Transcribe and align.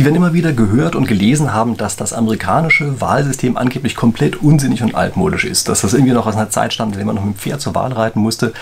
Sie 0.00 0.06
werden 0.06 0.16
immer 0.16 0.32
wieder 0.32 0.54
gehört 0.54 0.96
und 0.96 1.06
gelesen 1.06 1.52
haben, 1.52 1.76
dass 1.76 1.94
das 1.94 2.14
amerikanische 2.14 3.02
Wahlsystem 3.02 3.58
angeblich 3.58 3.94
komplett 3.94 4.36
unsinnig 4.36 4.82
und 4.82 4.94
altmodisch 4.94 5.44
ist, 5.44 5.68
dass 5.68 5.82
das 5.82 5.92
irgendwie 5.92 6.14
noch 6.14 6.26
aus 6.26 6.36
einer 6.36 6.48
Zeit 6.48 6.72
stammt, 6.72 6.92
in 6.92 7.00
der 7.00 7.04
man 7.04 7.16
noch 7.16 7.24
mit 7.26 7.34
dem 7.34 7.38
Pferd 7.38 7.60
zur 7.60 7.74
Wahl 7.74 7.92
reiten 7.92 8.18
musste. 8.18 8.54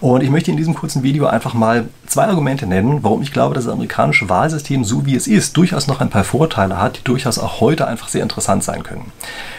Und 0.00 0.22
ich 0.22 0.30
möchte 0.30 0.50
in 0.50 0.56
diesem 0.56 0.72
kurzen 0.72 1.02
Video 1.02 1.26
einfach 1.26 1.52
mal 1.52 1.88
zwei 2.18 2.26
Argumente 2.26 2.66
nennen, 2.66 3.04
warum 3.04 3.22
ich 3.22 3.30
glaube, 3.30 3.54
dass 3.54 3.66
das 3.66 3.72
amerikanische 3.72 4.28
Wahlsystem, 4.28 4.82
so 4.82 5.06
wie 5.06 5.14
es 5.14 5.28
ist, 5.28 5.56
durchaus 5.56 5.86
noch 5.86 6.00
ein 6.00 6.10
paar 6.10 6.24
Vorteile 6.24 6.82
hat, 6.82 6.98
die 6.98 7.04
durchaus 7.04 7.38
auch 7.38 7.60
heute 7.60 7.86
einfach 7.86 8.08
sehr 8.08 8.24
interessant 8.24 8.64
sein 8.64 8.82
können. 8.82 9.12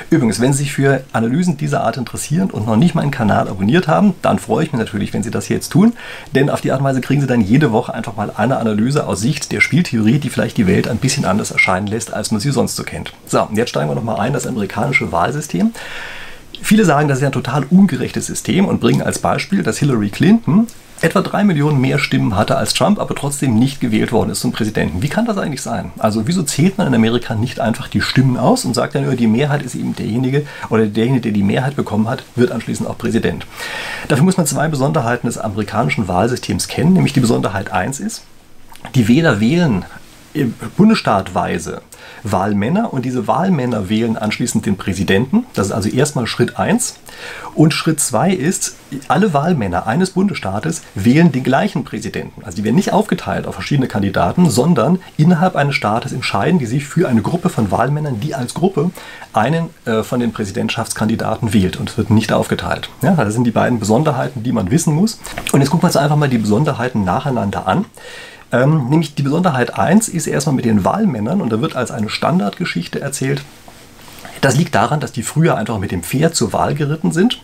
Übrigens, 0.09 0.41
wenn 0.41 0.51
Sie 0.51 0.63
sich 0.63 0.73
für 0.73 1.05
Analysen 1.13 1.55
dieser 1.55 1.85
Art 1.85 1.95
interessieren 1.95 2.49
und 2.49 2.67
noch 2.67 2.75
nicht 2.75 2.95
meinen 2.95 3.11
Kanal 3.11 3.47
abonniert 3.47 3.87
haben, 3.87 4.13
dann 4.21 4.39
freue 4.39 4.65
ich 4.65 4.73
mich 4.73 4.79
natürlich, 4.79 5.13
wenn 5.13 5.23
Sie 5.23 5.31
das 5.31 5.47
jetzt 5.47 5.69
tun, 5.69 5.93
denn 6.35 6.49
auf 6.49 6.59
die 6.59 6.73
Art 6.73 6.81
und 6.81 6.85
Weise 6.85 6.99
kriegen 6.99 7.21
Sie 7.21 7.27
dann 7.27 7.39
jede 7.39 7.71
Woche 7.71 7.93
einfach 7.93 8.17
mal 8.17 8.33
eine 8.35 8.57
Analyse 8.57 9.07
aus 9.07 9.21
Sicht 9.21 9.53
der 9.53 9.61
Spieltheorie, 9.61 10.19
die 10.19 10.29
vielleicht 10.29 10.57
die 10.57 10.67
Welt 10.67 10.89
ein 10.89 10.97
bisschen 10.97 11.23
anders 11.23 11.51
erscheinen 11.51 11.87
lässt, 11.87 12.13
als 12.13 12.31
man 12.31 12.41
sie 12.41 12.51
sonst 12.51 12.75
so 12.75 12.83
kennt. 12.83 13.13
So, 13.25 13.41
und 13.41 13.55
jetzt 13.55 13.69
steigen 13.69 13.89
wir 13.89 13.95
nochmal 13.95 14.19
ein, 14.19 14.33
das 14.33 14.45
amerikanische 14.45 15.13
Wahlsystem. 15.13 15.71
Viele 16.61 16.83
sagen, 16.83 17.07
das 17.07 17.19
ist 17.19 17.23
ein 17.23 17.31
total 17.31 17.63
ungerechtes 17.69 18.27
System 18.27 18.65
und 18.65 18.81
bringen 18.81 19.01
als 19.01 19.19
Beispiel, 19.19 19.63
dass 19.63 19.77
Hillary 19.77 20.09
Clinton 20.09 20.67
etwa 21.01 21.21
drei 21.21 21.43
Millionen 21.43 21.79
mehr 21.79 21.99
Stimmen 21.99 22.35
hatte 22.35 22.57
als 22.57 22.73
Trump, 22.73 22.99
aber 22.99 23.15
trotzdem 23.15 23.55
nicht 23.55 23.79
gewählt 23.79 24.11
worden 24.11 24.31
ist 24.31 24.41
zum 24.41 24.51
Präsidenten. 24.51 25.01
Wie 25.01 25.09
kann 25.09 25.25
das 25.25 25.37
eigentlich 25.37 25.61
sein? 25.61 25.91
Also 25.97 26.27
wieso 26.27 26.43
zählt 26.43 26.77
man 26.77 26.87
in 26.87 26.95
Amerika 26.95 27.35
nicht 27.35 27.59
einfach 27.59 27.87
die 27.87 28.01
Stimmen 28.01 28.37
aus 28.37 28.65
und 28.65 28.73
sagt 28.73 28.95
dann, 28.95 29.15
die 29.15 29.27
Mehrheit 29.27 29.61
ist 29.61 29.75
eben 29.75 29.95
derjenige 29.95 30.45
oder 30.69 30.85
derjenige, 30.85 31.21
der 31.21 31.31
die 31.31 31.43
Mehrheit 31.43 31.75
bekommen 31.75 32.07
hat, 32.09 32.23
wird 32.35 32.51
anschließend 32.51 32.89
auch 32.89 32.97
Präsident. 32.97 33.45
Dafür 34.07 34.25
muss 34.25 34.37
man 34.37 34.45
zwei 34.45 34.67
Besonderheiten 34.67 35.27
des 35.27 35.37
amerikanischen 35.37 36.07
Wahlsystems 36.07 36.67
kennen, 36.67 36.93
nämlich 36.93 37.13
die 37.13 37.19
Besonderheit 37.19 37.71
1 37.71 37.99
ist, 37.99 38.23
die 38.95 39.07
Wähler 39.07 39.39
wählen 39.39 39.85
bundesstaatweise 40.77 41.81
Wahlmänner 42.23 42.93
und 42.93 43.05
diese 43.05 43.27
Wahlmänner 43.27 43.89
wählen 43.89 44.17
anschließend 44.17 44.65
den 44.65 44.77
Präsidenten. 44.77 45.45
Das 45.53 45.67
ist 45.67 45.73
also 45.73 45.89
erstmal 45.89 46.27
Schritt 46.27 46.57
1. 46.57 46.95
Und 47.55 47.73
Schritt 47.73 47.99
2 47.99 48.31
ist, 48.31 48.75
alle 49.07 49.33
Wahlmänner 49.33 49.87
eines 49.87 50.11
Bundesstaates 50.11 50.81
wählen 50.95 51.31
den 51.31 51.43
gleichen 51.43 51.83
Präsidenten. 51.83 52.43
Also 52.43 52.57
die 52.57 52.63
werden 52.63 52.75
nicht 52.75 52.93
aufgeteilt 52.93 53.47
auf 53.47 53.55
verschiedene 53.55 53.87
Kandidaten, 53.87 54.49
sondern 54.49 54.99
innerhalb 55.17 55.55
eines 55.55 55.75
Staates 55.75 56.11
entscheiden 56.11 56.59
die 56.59 56.65
sich 56.65 56.85
für 56.85 57.07
eine 57.07 57.21
Gruppe 57.21 57.49
von 57.49 57.71
Wahlmännern, 57.71 58.19
die 58.19 58.35
als 58.35 58.53
Gruppe 58.53 58.91
einen 59.33 59.69
äh, 59.85 60.03
von 60.03 60.19
den 60.19 60.33
Präsidentschaftskandidaten 60.33 61.53
wählt. 61.53 61.77
Und 61.77 61.89
es 61.89 61.97
wird 61.97 62.09
nicht 62.09 62.31
aufgeteilt. 62.31 62.89
Ja, 63.01 63.13
das 63.13 63.33
sind 63.33 63.43
die 63.43 63.51
beiden 63.51 63.79
Besonderheiten, 63.79 64.43
die 64.43 64.51
man 64.51 64.71
wissen 64.71 64.93
muss. 64.93 65.19
Und 65.51 65.61
jetzt 65.61 65.69
gucken 65.69 65.83
wir 65.83 65.87
uns 65.87 65.97
einfach 65.97 66.15
mal 66.15 66.29
die 66.29 66.37
Besonderheiten 66.37 67.03
nacheinander 67.03 67.67
an. 67.67 67.85
Ähm, 68.51 68.89
nämlich 68.89 69.15
die 69.15 69.23
Besonderheit 69.23 69.77
1 69.77 70.09
ist 70.09 70.27
erstmal 70.27 70.55
mit 70.55 70.65
den 70.65 70.83
Wahlmännern 70.83 71.41
und 71.41 71.51
da 71.51 71.61
wird 71.61 71.75
als 71.75 71.91
eine 71.91 72.09
Standardgeschichte 72.09 72.99
erzählt. 72.99 73.43
Das 74.41 74.55
liegt 74.55 74.73
daran, 74.73 74.99
dass 74.99 75.11
die 75.11 75.23
früher 75.23 75.55
einfach 75.55 75.79
mit 75.79 75.91
dem 75.91 76.03
Pferd 76.03 76.35
zur 76.35 76.53
Wahl 76.53 76.73
geritten 76.73 77.11
sind 77.11 77.41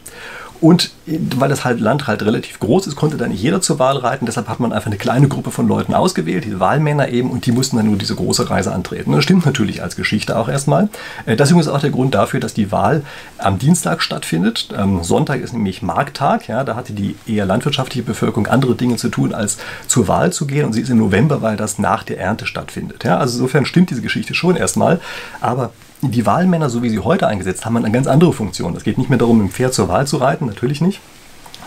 und 0.66 0.90
weil 1.06 1.48
das 1.48 1.64
halt 1.64 1.80
Land 1.80 2.08
halt 2.08 2.24
relativ 2.24 2.60
groß 2.60 2.88
ist, 2.88 2.96
konnte 2.96 3.18
da 3.18 3.28
nicht 3.28 3.40
jeder 3.40 3.62
zur 3.62 3.78
Wahl 3.78 3.98
reiten. 3.98 4.26
Deshalb 4.26 4.50
hat 4.50 4.60
man 4.60 4.74
einfach 4.74 4.88
eine 4.88 4.98
kleine 4.98 5.28
Gruppe 5.28 5.52
von 5.52 5.68
Leuten 5.68 5.94
ausgewählt, 5.94 6.44
die 6.44 6.60
Wahlmänner 6.60 7.10
eben, 7.10 7.30
und 7.30 7.46
die 7.46 7.52
mussten 7.52 7.78
dann 7.78 7.86
nur 7.86 7.98
diese 7.98 8.16
große 8.16 8.50
Reise 8.50 8.74
antreten. 8.74 9.12
Das 9.12 9.24
stimmt 9.24 9.46
natürlich 9.46 9.84
als 9.84 9.96
Geschichte 9.96 10.36
auch 10.36 10.50
erstmal. 10.50 10.90
Äh, 11.28 11.36
das 11.36 11.50
ist 11.50 11.52
übrigens 11.52 11.68
auch 11.68 11.82
der 11.82 11.92
Grund 11.92 12.16
dafür, 12.16 12.40
dass 12.40 12.56
die 12.56 12.72
Wahl 12.72 13.04
am 13.38 13.60
Dienstag 13.60 14.02
stattfindet. 14.02 14.70
Am 14.76 15.04
Sonntag 15.04 15.42
ist 15.42 15.54
nämlich 15.54 15.84
Markttag. 15.84 16.48
Ja, 16.48 16.64
da 16.64 16.76
hatte 16.76 16.94
die 16.94 17.16
eher 17.28 17.46
landwirtschaftliche 17.46 18.02
Bevölkerung 18.04 18.48
andere 18.48 18.74
Dinge 18.74 18.96
zu 18.96 19.10
tun, 19.10 19.36
als 19.36 19.60
zur 19.86 20.08
Wahl 20.08 20.34
zu 20.34 20.48
gehen. 20.48 20.66
Und 20.66 20.74
sie 20.74 20.82
ist 20.82 20.90
im 20.90 20.98
November, 20.98 21.44
weil 21.44 21.58
das 21.58 21.78
nach 21.78 22.02
der 22.02 22.20
Ernte 22.20 22.48
stattfindet. 22.48 23.04
Ja, 23.04 23.20
also 23.20 23.38
insofern 23.38 23.68
stimmt 23.68 23.92
diese 23.92 24.02
Geschichte 24.02 24.34
schon 24.34 24.56
erstmal. 24.56 25.00
Aber 25.42 25.74
die 26.12 26.26
Wahlmänner, 26.26 26.70
so 26.70 26.84
wie 26.84 26.90
sie 26.90 27.00
heute 27.00 27.28
eingesetzt 27.28 27.66
haben, 27.66 27.78
eine 27.78 27.92
ganz 27.92 28.08
andere 28.08 28.34
Funktion. 28.34 28.76
Es 28.76 28.84
geht 28.84 28.98
nicht 28.98 29.10
mehr 29.10 29.20
darum, 29.20 29.42
im 29.42 29.50
Pferd 29.50 29.74
zur 29.74 29.88
Wahl 29.88 30.08
zu 30.08 30.18
reiten, 30.18 30.46
natürlich 30.46 30.82
nicht, 30.82 31.00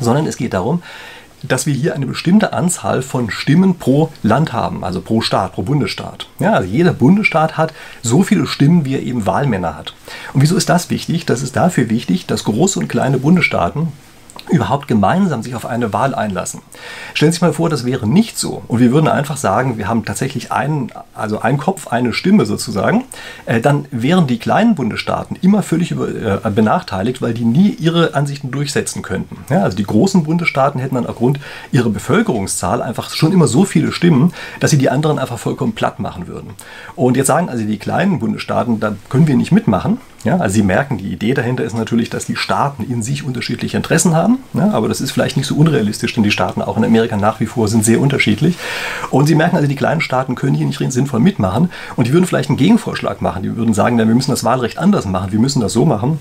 sondern 0.00 0.26
es 0.26 0.36
geht 0.36 0.54
darum, 0.54 0.82
dass 1.42 1.66
wir 1.66 1.74
hier 1.74 1.94
eine 1.94 2.06
bestimmte 2.06 2.52
Anzahl 2.52 3.02
von 3.02 3.30
Stimmen 3.30 3.76
pro 3.76 4.10
Land 4.22 4.52
haben, 4.52 4.82
also 4.84 5.00
pro 5.00 5.20
Staat, 5.20 5.52
pro 5.52 5.62
Bundesstaat. 5.62 6.26
Ja, 6.40 6.54
also 6.54 6.68
jeder 6.68 6.92
Bundesstaat 6.92 7.56
hat 7.56 7.72
so 8.02 8.22
viele 8.22 8.46
Stimmen, 8.46 8.84
wie 8.84 8.94
er 8.94 9.02
eben 9.02 9.26
Wahlmänner 9.26 9.76
hat. 9.76 9.94
Und 10.32 10.42
wieso 10.42 10.56
ist 10.56 10.68
das 10.68 10.90
wichtig? 10.90 11.26
Das 11.26 11.42
ist 11.42 11.54
dafür 11.56 11.90
wichtig, 11.90 12.26
dass 12.26 12.44
große 12.44 12.78
und 12.78 12.88
kleine 12.88 13.18
Bundesstaaten 13.18 13.92
überhaupt 14.50 14.88
gemeinsam 14.88 15.42
sich 15.42 15.54
auf 15.54 15.66
eine 15.66 15.92
Wahl 15.92 16.14
einlassen. 16.14 16.60
Stellen 17.14 17.32
Sie 17.32 17.36
sich 17.36 17.42
mal 17.42 17.52
vor, 17.52 17.68
das 17.70 17.84
wäre 17.84 18.06
nicht 18.06 18.38
so. 18.38 18.62
Und 18.68 18.80
wir 18.80 18.92
würden 18.92 19.08
einfach 19.08 19.36
sagen, 19.36 19.78
wir 19.78 19.88
haben 19.88 20.04
tatsächlich 20.04 20.52
einen, 20.52 20.90
also 21.14 21.40
ein 21.40 21.58
Kopf, 21.58 21.88
eine 21.88 22.12
Stimme 22.12 22.46
sozusagen. 22.46 23.04
Äh, 23.46 23.60
dann 23.60 23.86
wären 23.90 24.26
die 24.26 24.38
kleinen 24.38 24.74
Bundesstaaten 24.74 25.36
immer 25.40 25.62
völlig 25.62 25.90
über, 25.90 26.08
äh, 26.08 26.50
benachteiligt, 26.50 27.22
weil 27.22 27.34
die 27.34 27.44
nie 27.44 27.70
ihre 27.70 28.14
Ansichten 28.14 28.50
durchsetzen 28.50 29.02
könnten. 29.02 29.38
Ja, 29.50 29.62
also 29.62 29.76
die 29.76 29.84
großen 29.84 30.24
Bundesstaaten 30.24 30.80
hätten 30.80 30.94
dann 30.94 31.06
aufgrund 31.06 31.40
ihrer 31.72 31.90
Bevölkerungszahl 31.90 32.82
einfach 32.82 33.10
schon 33.10 33.32
immer 33.32 33.46
so 33.46 33.64
viele 33.64 33.92
Stimmen, 33.92 34.32
dass 34.60 34.70
sie 34.70 34.78
die 34.78 34.90
anderen 34.90 35.18
einfach 35.18 35.38
vollkommen 35.38 35.72
platt 35.72 35.98
machen 36.00 36.26
würden. 36.26 36.50
Und 36.96 37.16
jetzt 37.16 37.26
sagen 37.26 37.48
also 37.48 37.64
die 37.64 37.78
kleinen 37.78 38.18
Bundesstaaten, 38.18 38.80
da 38.80 38.96
können 39.08 39.26
wir 39.26 39.36
nicht 39.36 39.52
mitmachen. 39.52 39.98
Ja, 40.24 40.38
also 40.38 40.54
Sie 40.54 40.62
merken, 40.62 40.98
die 40.98 41.12
Idee 41.12 41.34
dahinter 41.34 41.64
ist 41.64 41.76
natürlich, 41.76 42.10
dass 42.10 42.26
die 42.26 42.36
Staaten 42.36 42.82
in 42.82 43.02
sich 43.02 43.24
unterschiedliche 43.24 43.76
Interessen 43.76 44.16
haben. 44.16 44.38
Ja, 44.52 44.70
aber 44.70 44.88
das 44.88 45.00
ist 45.00 45.12
vielleicht 45.12 45.36
nicht 45.36 45.46
so 45.46 45.54
unrealistisch, 45.54 46.14
denn 46.14 46.24
die 46.24 46.30
Staaten 46.30 46.60
auch 46.60 46.76
in 46.76 46.84
Amerika 46.84 47.16
nach 47.16 47.40
wie 47.40 47.46
vor 47.46 47.68
sind 47.68 47.84
sehr 47.84 48.00
unterschiedlich. 48.00 48.56
Und 49.10 49.26
Sie 49.26 49.34
merken 49.34 49.56
also, 49.56 49.68
die 49.68 49.76
kleinen 49.76 50.00
Staaten 50.00 50.34
können 50.34 50.54
hier 50.54 50.66
nicht 50.66 50.78
sinnvoll 50.92 51.20
mitmachen. 51.20 51.70
Und 51.96 52.08
die 52.08 52.12
würden 52.12 52.26
vielleicht 52.26 52.48
einen 52.48 52.58
Gegenvorschlag 52.58 53.22
machen. 53.22 53.42
Die 53.42 53.56
würden 53.56 53.74
sagen, 53.74 53.98
wir 53.98 54.06
müssen 54.06 54.30
das 54.30 54.44
Wahlrecht 54.44 54.78
anders 54.78 55.06
machen. 55.06 55.32
Wir 55.32 55.40
müssen 55.40 55.60
das 55.60 55.72
so 55.72 55.84
machen 55.84 56.18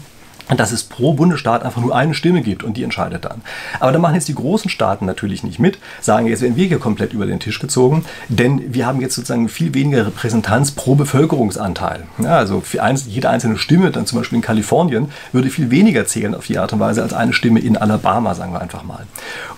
dass 0.56 0.72
es 0.72 0.84
pro 0.84 1.14
Bundesstaat 1.14 1.64
einfach 1.64 1.82
nur 1.82 1.96
eine 1.96 2.14
Stimme 2.14 2.42
gibt 2.42 2.64
und 2.64 2.78
die 2.78 2.84
entscheidet 2.84 3.26
dann. 3.26 3.42
Aber 3.80 3.92
da 3.92 4.00
machen 4.00 4.16
jetzt 4.16 4.28
die 4.28 4.36
großen 4.36 4.70
Staaten 4.70 5.06
natürlich 5.06 5.44
nicht 5.44 5.60
mit, 5.60 5.80
sagen, 6.02 6.28
jetzt 6.28 6.42
werden 6.42 6.56
wir 6.56 6.68
hier 6.68 6.80
komplett 6.80 7.14
über 7.14 7.26
den 7.26 7.40
Tisch 7.40 7.60
gezogen, 7.60 8.06
denn 8.30 8.74
wir 8.74 8.86
haben 8.86 9.02
jetzt 9.02 9.16
sozusagen 9.16 9.50
viel 9.50 9.74
weniger 9.74 10.06
Repräsentanz 10.06 10.72
pro 10.72 10.96
Bevölkerungsanteil. 10.96 12.04
Ja, 12.20 12.38
also 12.38 12.64
jede 13.08 13.30
einzelne 13.30 13.58
Stimme, 13.58 13.92
dann 13.92 14.06
zum 14.06 14.20
Beispiel 14.20 14.38
in 14.38 14.42
Kalifornien, 14.42 15.10
würde 15.34 15.50
viel 15.50 15.70
weniger 15.72 16.06
zählen 16.06 16.34
auf 16.36 16.46
die 16.46 16.58
Art 16.58 16.72
und 16.74 16.80
Weise 16.80 17.04
als 17.04 17.14
eine 17.14 17.34
Stimme 17.34 17.60
in 17.60 17.76
Alabama, 17.78 18.34
sagen 18.34 18.54
wir 18.54 18.62
einfach 18.62 18.84
mal. 18.84 19.06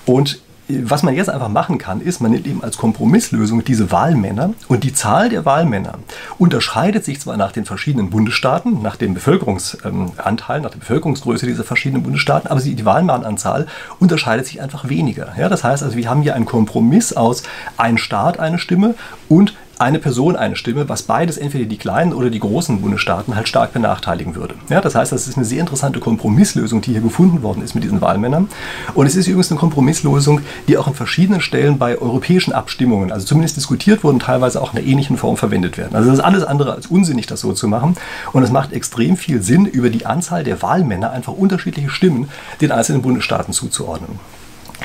Und 0.06 0.40
was 0.69 1.02
man 1.02 1.16
jetzt 1.16 1.30
einfach 1.30 1.50
machen 1.50 1.80
kann, 1.80 2.00
ist, 2.00 2.22
man 2.22 2.31
nimmt 2.31 2.46
eben 2.46 2.63
als 2.63 2.78
Kompromisslösung 2.78 3.63
diese 3.63 3.91
Wahlmänner 3.91 4.53
und 4.68 4.84
die 4.84 4.94
Zahl 4.94 5.30
der 5.30 5.44
Wahlmänner 5.44 5.96
unterscheidet 6.38 7.03
sich 7.03 7.19
zwar 7.19 7.38
nach 7.38 7.52
den 7.52 7.66
verschiedenen 7.66 8.12
Bundesstaaten, 8.12 8.81
nach 8.84 8.96
dem 8.96 9.16
Bevölkerungsanteil, 9.16 10.62
nach 10.62 10.69
der 10.69 10.80
Bevölkerungsgröße 10.80 11.47
dieser 11.47 11.63
verschiedenen 11.63 12.03
Bundesstaaten, 12.03 12.47
aber 12.47 12.62
die 12.62 12.85
Wahlmannanzahl 12.85 13.66
unterscheidet 14.00 14.46
sich 14.46 14.62
einfach 14.62 14.88
weniger. 14.90 15.34
Ja, 15.38 15.50
das 15.50 15.63
heißt 15.63 15.81
also, 15.81 15.97
wir 15.97 16.07
haben 16.07 16.22
hier 16.22 16.35
einen 16.35 16.46
Kompromiss 16.46 17.13
aus 17.13 17.44
ein 17.78 17.97
Staat 17.97 18.40
eine 18.40 18.59
Stimme 18.59 18.94
und 19.28 19.56
eine 19.80 20.00
Person 20.00 20.36
eine 20.36 20.58
Stimme, 20.58 20.90
was 20.90 21.04
beides 21.04 21.38
entweder 21.38 21.66
die 21.66 21.78
kleinen 21.78 22.14
oder 22.14 22.30
die 22.30 22.40
großen 22.40 22.82
Bundesstaaten 22.82 23.36
halt 23.36 23.48
stark 23.48 23.72
benachteiligen 23.72 24.36
würde. 24.36 24.56
Ja, 24.70 24.82
das 24.82 24.94
heißt, 24.94 25.14
das 25.14 25.28
ist 25.28 25.38
eine 25.38 25.46
sehr 25.46 25.62
interessante 25.62 26.02
Kompromisslösung, 26.02 26.82
die 26.82 26.92
hier 26.92 27.02
gefunden 27.02 27.44
worden 27.44 27.64
ist 27.64 27.76
mit 27.76 27.86
diesen 27.86 28.02
Wahlmännern. 28.02 28.50
Und 28.94 29.06
es 29.06 29.16
ist 29.16 29.28
übrigens 29.28 29.52
eine 29.52 29.60
Kompromisslösung, 29.60 30.42
die 30.68 30.78
auch 30.78 30.88
an 30.88 30.96
verschiedenen 30.96 31.40
Stellen 31.40 31.78
bei 31.78 31.98
europäischen 31.98 32.52
Abstimmungen, 32.52 33.12
also 33.12 33.26
zumindest 33.26 33.56
diskutiert 33.56 34.04
wurden, 34.04 34.20
teilweise 34.20 34.62
auch 34.62 34.74
in 34.74 34.80
einer 34.80 34.88
ähnlichen 34.88 35.18
Form 35.18 35.38
verwendet 35.38 35.78
werden. 35.78 35.96
Also 35.96 36.10
das 36.10 36.20
ist 36.20 36.26
alles 36.26 36.44
andere 36.44 36.74
als 36.74 36.88
unsinnig, 36.88 37.28
das 37.28 37.40
so 37.40 37.54
zu 37.54 37.70
machen. 37.70 37.96
Und 38.34 38.44
es 38.44 38.52
macht 38.52 38.74
extrem 38.74 39.16
viel 39.16 39.42
Sinn, 39.42 39.66
über 39.66 39.90
die 39.90 40.06
Anzahl 40.06 40.44
der 40.44 40.62
Wahlmänner 40.62 41.12
einfach 41.12 41.34
unterschiedliche 41.34 41.90
Stimmen 41.90 42.30
den 42.60 42.74
einzelnen 42.74 43.02
Bundesstaaten 43.02 43.54
zuzuordnen. 43.54 44.20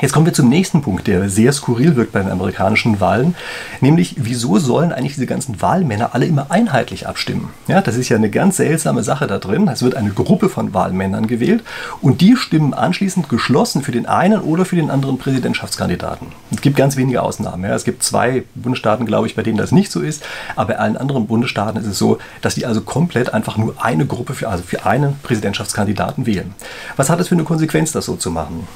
Jetzt 0.01 0.11
kommen 0.11 0.25
wir 0.25 0.33
zum 0.33 0.49
nächsten 0.49 0.81
Punkt, 0.81 1.07
der 1.07 1.29
sehr 1.29 1.53
skurril 1.53 1.95
wirkt 1.95 2.11
bei 2.11 2.21
den 2.21 2.29
amerikanischen 2.29 2.99
Wahlen, 2.99 3.33
nämlich 3.79 4.15
wieso 4.17 4.59
sollen 4.59 4.91
eigentlich 4.91 5.13
diese 5.13 5.25
ganzen 5.25 5.61
Wahlmänner 5.61 6.13
alle 6.13 6.25
immer 6.25 6.47
einheitlich 6.51 7.07
abstimmen? 7.07 7.49
Ja, 7.69 7.79
das 7.79 7.95
ist 7.95 8.09
ja 8.09 8.17
eine 8.17 8.29
ganz 8.29 8.57
seltsame 8.57 9.03
Sache 9.03 9.25
da 9.25 9.37
drin. 9.37 9.69
Es 9.69 9.83
wird 9.83 9.95
eine 9.95 10.09
Gruppe 10.09 10.49
von 10.49 10.73
Wahlmännern 10.73 11.27
gewählt 11.27 11.63
und 12.01 12.19
die 12.19 12.35
stimmen 12.35 12.73
anschließend 12.73 13.29
geschlossen 13.29 13.83
für 13.83 13.93
den 13.93 14.05
einen 14.05 14.41
oder 14.41 14.65
für 14.65 14.75
den 14.75 14.91
anderen 14.91 15.17
Präsidentschaftskandidaten. 15.17 16.27
Es 16.51 16.59
gibt 16.59 16.75
ganz 16.75 16.97
wenige 16.97 17.23
Ausnahmen. 17.23 17.63
Ja. 17.63 17.73
Es 17.73 17.85
gibt 17.85 18.03
zwei 18.03 18.43
Bundesstaaten, 18.53 19.05
glaube 19.05 19.27
ich, 19.27 19.35
bei 19.35 19.43
denen 19.43 19.57
das 19.57 19.71
nicht 19.71 19.93
so 19.93 20.01
ist, 20.01 20.23
aber 20.57 20.73
bei 20.73 20.79
allen 20.79 20.97
anderen 20.97 21.25
Bundesstaaten 21.25 21.79
ist 21.79 21.87
es 21.87 21.97
so, 21.97 22.17
dass 22.41 22.55
die 22.55 22.65
also 22.65 22.81
komplett 22.81 23.33
einfach 23.33 23.55
nur 23.55 23.75
eine 23.81 24.05
Gruppe 24.05 24.33
für, 24.33 24.49
also 24.49 24.61
für 24.61 24.85
einen 24.85 25.17
Präsidentschaftskandidaten 25.23 26.25
wählen. 26.25 26.53
Was 26.97 27.09
hat 27.09 27.21
das 27.21 27.29
für 27.29 27.35
eine 27.35 27.45
Konsequenz, 27.45 27.93
das 27.93 28.03
so 28.03 28.17
zu 28.17 28.29
machen? 28.29 28.67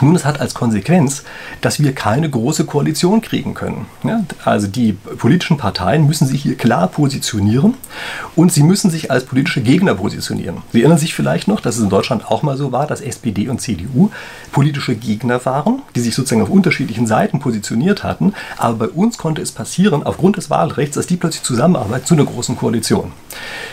Nun, 0.00 0.16
es 0.16 0.24
hat 0.24 0.40
als 0.40 0.54
Konsequenz, 0.54 1.22
dass 1.60 1.80
wir 1.80 1.94
keine 1.94 2.28
große 2.28 2.64
Koalition 2.64 3.20
kriegen 3.20 3.54
können. 3.54 3.86
Ja, 4.02 4.24
also 4.44 4.66
die 4.66 4.92
politischen 4.92 5.56
Parteien 5.56 6.06
müssen 6.06 6.26
sich 6.26 6.42
hier 6.42 6.56
klar 6.56 6.88
positionieren 6.88 7.74
und 8.34 8.52
sie 8.52 8.64
müssen 8.64 8.90
sich 8.90 9.10
als 9.10 9.24
politische 9.24 9.62
Gegner 9.62 9.94
positionieren. 9.94 10.58
Sie 10.72 10.80
erinnern 10.80 10.98
sich 10.98 11.14
vielleicht 11.14 11.46
noch, 11.46 11.60
dass 11.60 11.76
es 11.76 11.82
in 11.82 11.90
Deutschland 11.90 12.26
auch 12.26 12.42
mal 12.42 12.56
so 12.56 12.72
war, 12.72 12.86
dass 12.86 13.00
SPD 13.00 13.48
und 13.48 13.60
CDU 13.60 14.10
politische 14.50 14.96
Gegner 14.96 15.44
waren, 15.44 15.82
die 15.94 16.00
sich 16.00 16.14
sozusagen 16.14 16.42
auf 16.42 16.50
unterschiedlichen 16.50 17.06
Seiten 17.06 17.38
positioniert 17.38 18.02
hatten. 18.02 18.34
Aber 18.56 18.86
bei 18.86 18.88
uns 18.88 19.16
konnte 19.16 19.42
es 19.42 19.52
passieren, 19.52 20.02
aufgrund 20.02 20.36
des 20.36 20.50
Wahlrechts, 20.50 20.96
dass 20.96 21.06
die 21.06 21.16
plötzlich 21.16 21.44
zusammenarbeiten 21.44 22.06
zu 22.06 22.14
einer 22.14 22.24
großen 22.24 22.56
Koalition. 22.56 23.12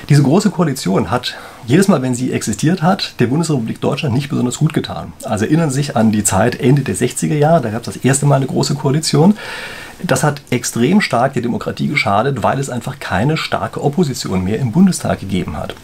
Diese 0.09 0.23
große 0.23 0.51
Koalition 0.51 1.09
hat 1.09 1.35
jedes 1.65 1.87
Mal, 1.87 2.01
wenn 2.01 2.15
sie 2.15 2.31
existiert 2.31 2.81
hat, 2.81 3.13
der 3.19 3.27
Bundesrepublik 3.27 3.79
Deutschland 3.81 4.15
nicht 4.15 4.29
besonders 4.29 4.57
gut 4.57 4.73
getan. 4.73 5.13
Also 5.23 5.45
erinnern 5.45 5.69
Sie 5.69 5.77
sich 5.77 5.95
an 5.95 6.11
die 6.11 6.23
Zeit 6.23 6.59
Ende 6.59 6.81
der 6.81 6.95
60er 6.95 7.35
Jahre, 7.35 7.61
da 7.61 7.69
gab 7.69 7.81
es 7.81 7.93
das 7.93 8.03
erste 8.03 8.25
Mal 8.25 8.37
eine 8.37 8.47
große 8.47 8.75
Koalition. 8.75 9.35
Das 10.03 10.23
hat 10.23 10.41
extrem 10.49 10.99
stark 10.99 11.33
der 11.33 11.41
Demokratie 11.41 11.87
geschadet, 11.87 12.41
weil 12.41 12.59
es 12.59 12.69
einfach 12.69 12.99
keine 12.99 13.37
starke 13.37 13.83
Opposition 13.83 14.43
mehr 14.43 14.59
im 14.59 14.71
Bundestag 14.71 15.19
gegeben 15.19 15.57
hat. 15.57 15.75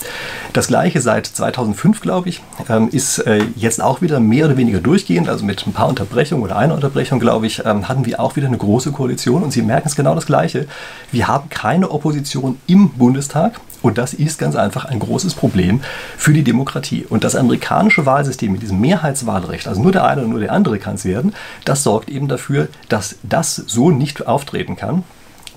Das 0.53 0.67
gleiche 0.67 1.01
seit 1.01 1.27
2005, 1.27 2.01
glaube 2.01 2.29
ich, 2.29 2.41
ähm, 2.67 2.89
ist 2.91 3.19
äh, 3.19 3.43
jetzt 3.55 3.81
auch 3.81 4.01
wieder 4.01 4.19
mehr 4.19 4.45
oder 4.45 4.57
weniger 4.57 4.79
durchgehend, 4.79 5.29
also 5.29 5.45
mit 5.45 5.65
ein 5.67 5.73
paar 5.73 5.87
Unterbrechungen 5.87 6.43
oder 6.43 6.57
einer 6.57 6.73
Unterbrechung, 6.73 7.19
glaube 7.19 7.45
ich, 7.45 7.63
ähm, 7.65 7.87
hatten 7.87 8.05
wir 8.05 8.19
auch 8.19 8.35
wieder 8.35 8.47
eine 8.47 8.57
große 8.57 8.91
Koalition 8.91 9.43
und 9.43 9.51
Sie 9.51 9.61
merken 9.61 9.87
es 9.87 9.95
genau 9.95 10.15
das 10.15 10.25
Gleiche. 10.25 10.67
Wir 11.11 11.27
haben 11.27 11.49
keine 11.49 11.91
Opposition 11.91 12.57
im 12.65 12.89
Bundestag. 12.89 13.59
Und 13.87 13.97
das 13.97 14.13
ist 14.13 14.37
ganz 14.37 14.57
einfach 14.57 14.83
ein 14.83 14.99
großes 14.99 15.33
Problem 15.33 15.79
für 16.17 16.33
die 16.33 16.43
Demokratie. 16.43 17.05
Und 17.07 17.23
das 17.23 17.37
amerikanische 17.37 18.05
Wahlsystem 18.05 18.51
mit 18.51 18.61
diesem 18.61 18.81
Mehrheitswahlrecht, 18.81 19.65
also 19.65 19.81
nur 19.81 19.93
der 19.93 20.03
eine 20.03 20.23
oder 20.23 20.29
nur 20.29 20.39
der 20.41 20.51
andere 20.51 20.77
kann 20.77 20.95
es 20.95 21.05
werden, 21.05 21.33
das 21.63 21.83
sorgt 21.83 22.09
eben 22.09 22.27
dafür, 22.27 22.67
dass 22.89 23.15
das 23.23 23.55
so 23.55 23.89
nicht 23.89 24.27
auftreten 24.27 24.75
kann 24.75 25.05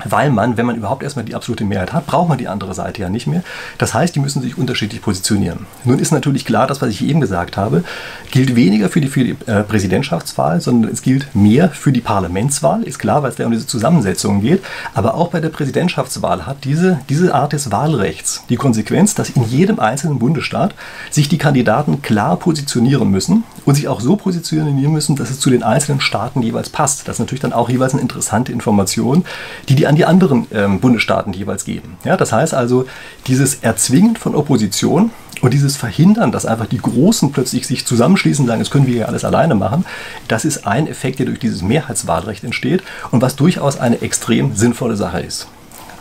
weil 0.04 0.30
man, 0.30 0.56
wenn 0.56 0.66
man 0.66 0.76
überhaupt 0.76 1.02
erstmal 1.02 1.24
die 1.24 1.34
absolute 1.34 1.64
Mehrheit 1.64 1.92
hat, 1.92 2.06
braucht 2.06 2.28
man 2.28 2.38
die 2.38 2.48
andere 2.48 2.74
Seite 2.74 3.02
ja 3.02 3.08
nicht 3.08 3.26
mehr. 3.26 3.42
Das 3.78 3.94
heißt, 3.94 4.14
die 4.14 4.20
müssen 4.20 4.42
sich 4.42 4.58
unterschiedlich 4.58 5.02
positionieren. 5.02 5.66
Nun 5.84 5.98
ist 5.98 6.12
natürlich 6.12 6.44
klar, 6.44 6.66
das, 6.66 6.82
was 6.82 6.90
ich 6.90 7.04
eben 7.04 7.20
gesagt 7.20 7.56
habe, 7.56 7.84
gilt 8.30 8.56
weniger 8.56 8.88
für 8.88 9.00
die, 9.00 9.08
für 9.08 9.24
die 9.24 9.36
äh, 9.46 9.62
Präsidentschaftswahl, 9.62 10.60
sondern 10.60 10.90
es 10.90 11.02
gilt 11.02 11.34
mehr 11.34 11.70
für 11.70 11.92
die 11.92 12.00
Parlamentswahl, 12.00 12.82
ist 12.82 12.98
klar, 12.98 13.22
weil 13.22 13.30
es 13.30 13.36
da 13.36 13.46
um 13.46 13.52
diese 13.52 13.66
Zusammensetzungen 13.66 14.40
geht. 14.40 14.62
Aber 14.94 15.14
auch 15.14 15.28
bei 15.28 15.40
der 15.40 15.48
Präsidentschaftswahl 15.48 16.46
hat 16.46 16.64
diese, 16.64 17.00
diese 17.08 17.34
Art 17.34 17.52
des 17.52 17.70
Wahlrechts 17.70 18.44
die 18.48 18.56
Konsequenz, 18.56 19.14
dass 19.14 19.30
in 19.30 19.44
jedem 19.44 19.80
einzelnen 19.80 20.18
Bundesstaat 20.18 20.74
sich 21.10 21.28
die 21.28 21.38
Kandidaten 21.38 22.02
klar 22.02 22.36
positionieren 22.36 23.10
müssen 23.10 23.44
und 23.64 23.74
sich 23.74 23.88
auch 23.88 24.00
so 24.00 24.16
positionieren 24.16 24.92
müssen, 24.92 25.16
dass 25.16 25.30
es 25.30 25.40
zu 25.40 25.50
den 25.50 25.62
einzelnen 25.62 26.00
Staaten 26.00 26.42
jeweils 26.42 26.68
passt. 26.68 27.08
Das 27.08 27.16
ist 27.16 27.20
natürlich 27.20 27.40
dann 27.40 27.52
auch 27.52 27.68
jeweils 27.68 27.92
eine 27.92 28.02
interessante 28.02 28.52
Information, 28.52 29.24
die 29.68 29.74
die 29.74 29.86
an 29.90 29.96
die 29.96 30.04
anderen 30.04 30.46
ähm, 30.52 30.78
Bundesstaaten 30.78 31.32
jeweils 31.32 31.64
geben. 31.64 31.98
Ja, 32.04 32.16
das 32.16 32.32
heißt 32.32 32.54
also, 32.54 32.86
dieses 33.26 33.56
Erzwingen 33.56 34.14
von 34.14 34.36
Opposition 34.36 35.10
und 35.42 35.52
dieses 35.52 35.76
Verhindern, 35.76 36.30
dass 36.30 36.46
einfach 36.46 36.66
die 36.66 36.78
Großen 36.78 37.32
plötzlich 37.32 37.66
sich 37.66 37.84
zusammenschließen 37.84 38.44
und 38.44 38.48
sagen, 38.48 38.60
das 38.60 38.70
können 38.70 38.86
wir 38.86 38.94
ja 38.94 39.06
alles 39.06 39.24
alleine 39.24 39.56
machen, 39.56 39.84
das 40.28 40.44
ist 40.44 40.64
ein 40.64 40.86
Effekt, 40.86 41.18
der 41.18 41.26
durch 41.26 41.40
dieses 41.40 41.62
Mehrheitswahlrecht 41.62 42.44
entsteht 42.44 42.84
und 43.10 43.20
was 43.20 43.34
durchaus 43.34 43.80
eine 43.80 44.00
extrem 44.00 44.54
sinnvolle 44.54 44.96
Sache 44.96 45.20
ist. 45.20 45.48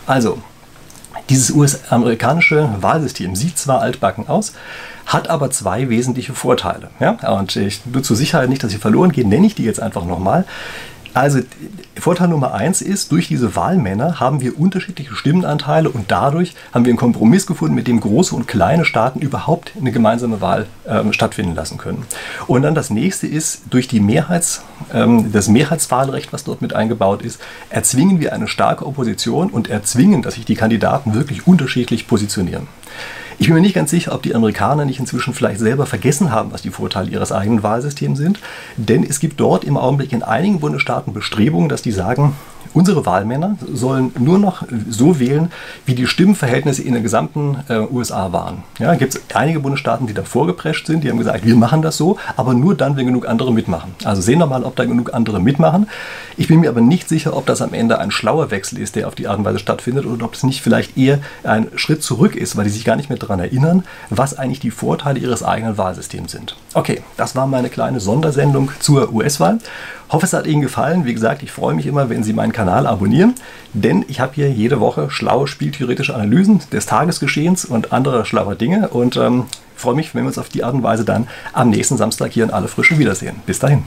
Also, 0.06 0.38
dieses 1.30 1.50
US-amerikanische 1.50 2.70
Wahlsystem 2.82 3.36
sieht 3.36 3.58
zwar 3.58 3.82
altbacken 3.82 4.28
aus, 4.28 4.54
hat 5.08 5.30
aber 5.32 5.50
zwei 5.50 5.90
wesentliche 5.90 6.34
Vorteile. 6.34 6.92
Ja? 7.00 7.12
Und 7.34 7.56
ich, 7.56 7.82
nur 7.88 8.04
zur 8.04 8.16
Sicherheit 8.16 8.50
nicht, 8.50 8.64
dass 8.64 8.72
sie 8.72 8.78
verloren 8.78 9.12
gehen, 9.12 9.30
nenne 9.30 9.48
ich 9.48 9.56
die 9.56 9.64
jetzt 9.64 9.82
einfach 9.82 10.06
nochmal. 10.06 10.46
Also 11.14 11.40
Vorteil 11.98 12.28
Nummer 12.28 12.54
eins 12.54 12.82
ist, 12.82 13.12
durch 13.12 13.28
diese 13.28 13.56
Wahlmänner 13.56 14.20
haben 14.20 14.42
wir 14.42 14.60
unterschiedliche 14.60 15.16
Stimmenanteile 15.16 15.90
und 15.90 16.12
dadurch 16.12 16.56
haben 16.74 16.86
wir 16.86 16.92
einen 16.92 16.98
Kompromiss 16.98 17.48
gefunden, 17.48 17.76
mit 17.76 17.88
dem 17.88 18.00
große 18.00 18.36
und 18.36 18.48
kleine 18.48 18.86
Staaten 18.86 19.20
überhaupt 19.20 19.74
eine 19.78 19.92
gemeinsame 19.92 20.42
Wahl 20.42 20.68
ähm, 20.88 21.12
stattfinden 21.14 21.56
lassen 21.56 21.78
können. 21.78 22.06
Und 22.48 22.62
dann 22.62 22.76
das 22.76 22.90
nächste 22.90 23.28
ist, 23.28 23.64
durch 23.70 23.88
die 23.88 24.00
Mehrheits, 24.00 24.64
ähm, 24.94 25.32
das 25.32 25.48
Mehrheitswahlrecht, 25.48 26.32
was 26.32 26.44
dort 26.44 26.62
mit 26.62 26.74
eingebaut 26.74 27.22
ist, 27.22 27.42
erzwingen 27.70 28.20
wir 28.20 28.34
eine 28.34 28.48
starke 28.48 28.86
Opposition 28.86 29.50
und 29.50 29.70
erzwingen, 29.70 30.22
dass 30.22 30.36
sich 30.36 30.46
die 30.46 30.56
Kandidaten 30.56 31.14
wirklich 31.14 31.48
unterschiedlich 31.48 32.08
positionieren. 32.08 32.68
Ich 33.42 33.48
bin 33.48 33.56
mir 33.56 33.62
nicht 33.62 33.74
ganz 33.74 33.90
sicher, 33.90 34.14
ob 34.14 34.22
die 34.22 34.36
Amerikaner 34.36 34.84
nicht 34.84 35.00
inzwischen 35.00 35.34
vielleicht 35.34 35.60
selber 35.60 35.86
vergessen 35.86 36.30
haben, 36.30 36.52
was 36.52 36.62
die 36.62 36.72
Vorteile 36.72 37.10
ihres 37.10 37.32
eigenen 37.32 37.64
Wahlsystems 37.64 38.20
sind. 38.20 38.40
Denn 38.76 39.02
es 39.02 39.22
gibt 39.22 39.40
dort 39.40 39.64
im 39.64 39.78
Augenblick 39.78 40.12
in 40.12 40.24
einigen 40.24 40.60
Bundesstaaten 40.60 41.14
Bestrebungen, 41.14 41.70
dass 41.70 41.82
die 41.82 41.94
sagen, 41.94 42.36
Unsere 42.74 43.06
Wahlmänner 43.06 43.58
sollen 43.74 44.12
nur 44.20 44.38
noch 44.38 44.64
so 44.88 45.20
wählen, 45.20 45.52
wie 45.86 45.96
die 45.96 46.06
Stimmenverhältnisse 46.06 46.84
in 46.84 46.94
den 46.94 47.02
gesamten 47.02 47.58
äh, 47.68 47.80
USA 47.80 48.32
waren. 48.32 48.64
Ja, 48.78 48.94
gibt 48.94 49.16
es 49.16 49.22
einige 49.34 49.60
Bundesstaaten, 49.60 50.06
die 50.06 50.14
da 50.14 50.24
vorgeprescht 50.24 50.86
sind, 50.86 51.04
die 51.04 51.10
haben 51.10 51.18
gesagt, 51.18 51.46
wir 51.46 51.56
machen 51.56 51.82
das 51.82 51.98
so, 51.98 52.20
aber 52.38 52.54
nur 52.54 52.76
dann, 52.76 52.96
wenn 52.96 53.08
genug 53.08 53.28
andere 53.28 53.52
mitmachen. 53.52 53.96
Also 54.04 54.22
sehen 54.22 54.38
wir 54.40 54.46
mal, 54.46 54.64
ob 54.64 54.76
da 54.76 54.86
genug 54.86 55.14
andere 55.14 55.42
mitmachen. 55.42 55.88
Ich 56.38 56.48
bin 56.48 56.60
mir 56.60 56.70
aber 56.70 56.82
nicht 56.82 57.10
sicher, 57.10 57.36
ob 57.36 57.48
das 57.48 57.62
am 57.62 57.74
Ende 57.74 57.98
ein 57.98 58.12
schlauer 58.12 58.52
Wechsel 58.52 58.78
ist, 58.78 58.96
der 58.96 59.08
auf 59.08 59.16
die 59.16 59.28
Art 59.28 59.40
und 59.40 59.46
Weise 59.46 59.60
stattfindet, 59.60 60.06
oder 60.06 60.26
ob 60.26 60.36
es 60.36 60.44
nicht 60.44 60.62
vielleicht 60.62 60.96
eher 60.96 61.20
ein 61.44 61.68
Schritt 61.76 62.04
zurück 62.04 62.36
ist, 62.36 62.56
weil 62.56 62.66
die 62.66 62.70
sich 62.70 62.86
gar 62.86 62.96
nicht 62.96 63.10
mehr 63.10 63.20
daran 63.30 63.44
erinnern, 63.44 63.84
was 64.10 64.38
eigentlich 64.38 64.60
die 64.60 64.72
Vorteile 64.72 65.20
ihres 65.20 65.44
eigenen 65.44 65.78
Wahlsystems 65.78 66.32
sind. 66.32 66.56
Okay, 66.74 67.02
das 67.18 67.36
war 67.36 67.48
meine 67.48 67.70
kleine 67.70 68.00
Sondersendung 68.00 68.72
zur 68.80 69.14
US-Wahl. 69.14 69.60
Hoffe, 70.10 70.26
es 70.26 70.34
hat 70.34 70.48
Ihnen 70.48 70.62
gefallen. 70.62 71.06
Wie 71.06 71.14
gesagt, 71.14 71.44
ich 71.44 71.52
freue 71.52 71.76
mich 71.76 71.86
immer, 71.86 72.10
wenn 72.10 72.24
Sie 72.24 72.34
meinen 72.34 72.52
Kanal 72.52 72.88
abonnieren, 72.88 73.36
denn 73.74 74.04
ich 74.08 74.20
habe 74.20 74.34
hier 74.34 74.52
jede 74.52 74.80
Woche 74.80 75.12
schlaue 75.12 75.48
spieltheoretische 75.48 76.16
Analysen 76.16 76.62
des 76.72 76.88
Tagesgeschehens 76.88 77.66
und 77.66 77.94
andere 77.94 78.26
schlaue 78.26 78.56
Dinge 78.56 78.90
und 78.90 79.18
ähm, 79.18 79.46
freue 79.76 79.96
mich, 79.96 80.16
wenn 80.16 80.24
wir 80.24 80.28
uns 80.28 80.38
auf 80.40 80.50
die 80.50 80.64
Art 80.64 80.74
und 80.74 80.84
Weise 80.84 81.06
dann 81.06 81.28
am 81.54 81.70
nächsten 81.70 81.98
Samstag 81.98 82.32
hier 82.32 82.44
in 82.44 82.52
alle 82.52 82.68
Frische 82.68 82.98
wiedersehen. 82.98 83.38
Bis 83.46 83.60
dahin. 83.60 83.84